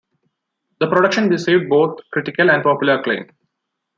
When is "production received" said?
0.87-1.69